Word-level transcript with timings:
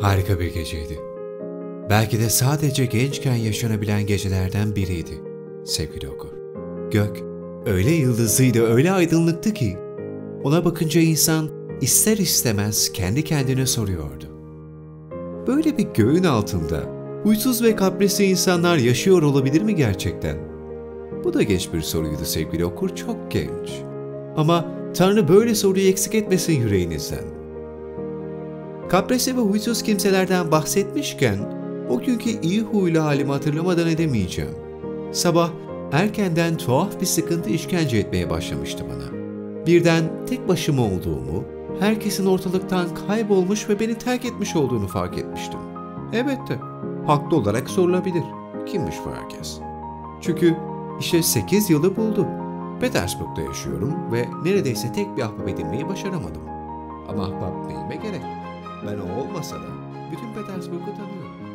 Harika 0.00 0.40
bir 0.40 0.54
geceydi. 0.54 1.00
Belki 1.90 2.20
de 2.20 2.30
sadece 2.30 2.86
gençken 2.86 3.34
yaşanabilen 3.34 4.06
gecelerden 4.06 4.76
biriydi 4.76 5.20
sevgili 5.64 6.08
okur. 6.08 6.28
Gök 6.90 7.22
öyle 7.66 7.90
yıldızıydı, 7.90 8.62
öyle 8.62 8.92
aydınlıktı 8.92 9.54
ki 9.54 9.76
ona 10.44 10.64
bakınca 10.64 11.00
insan 11.00 11.48
ister 11.80 12.16
istemez 12.16 12.92
kendi 12.92 13.24
kendine 13.24 13.66
soruyordu. 13.66 14.24
Böyle 15.46 15.78
bir 15.78 15.86
göğün 15.94 16.24
altında 16.24 16.82
huysuz 17.22 17.62
ve 17.62 17.76
kaprisli 17.76 18.24
insanlar 18.24 18.76
yaşıyor 18.76 19.22
olabilir 19.22 19.62
mi 19.62 19.74
gerçekten? 19.74 20.36
Bu 21.24 21.34
da 21.34 21.42
geç 21.42 21.72
bir 21.72 21.80
soruydu 21.80 22.24
sevgili 22.24 22.64
okur, 22.64 22.96
çok 22.96 23.30
genç. 23.30 23.70
Ama 24.36 24.64
Tanrı 24.94 25.28
böyle 25.28 25.54
soruyu 25.54 25.88
eksik 25.88 26.14
etmesin 26.14 26.60
yüreğinizden. 26.60 27.37
Kaprisli 28.88 29.36
ve 29.36 29.40
huysuz 29.40 29.82
kimselerden 29.82 30.50
bahsetmişken 30.50 31.38
o 31.88 32.00
günkü 32.00 32.30
iyi 32.30 32.62
huylu 32.62 33.02
halimi 33.02 33.30
hatırlamadan 33.30 33.88
edemeyeceğim. 33.88 34.54
Sabah 35.12 35.50
erkenden 35.92 36.56
tuhaf 36.56 37.00
bir 37.00 37.06
sıkıntı 37.06 37.50
işkence 37.50 37.96
etmeye 37.96 38.30
başlamıştı 38.30 38.84
bana. 38.84 39.18
Birden 39.66 40.04
tek 40.26 40.48
başıma 40.48 40.82
olduğumu, 40.82 41.44
herkesin 41.80 42.26
ortalıktan 42.26 42.86
kaybolmuş 43.06 43.68
ve 43.68 43.80
beni 43.80 43.94
terk 43.94 44.24
etmiş 44.24 44.56
olduğunu 44.56 44.86
fark 44.86 45.18
etmiştim. 45.18 45.60
Evet 46.12 46.38
de, 46.48 46.58
haklı 47.06 47.36
olarak 47.36 47.70
sorulabilir. 47.70 48.24
Kimmiş 48.66 48.96
bu 49.06 49.10
herkes? 49.10 49.58
Çünkü 50.20 50.56
işte 51.00 51.22
8 51.22 51.70
yılı 51.70 51.96
buldu. 51.96 52.26
Petersburg'da 52.80 53.40
yaşıyorum 53.40 54.12
ve 54.12 54.28
neredeyse 54.44 54.92
tek 54.92 55.16
bir 55.16 55.22
ahbap 55.22 55.48
edinmeyi 55.48 55.88
başaramadım. 55.88 56.42
Ama 57.08 57.24
ahbap 57.24 57.66
neyime 57.66 57.96
gerek? 57.96 58.22
Ben 58.86 58.98
o 58.98 59.20
olmasa 59.20 59.56
da 59.56 59.68
bütün 60.12 60.34
Petersburg'u 60.34 60.96
tanıyorum. 60.96 61.47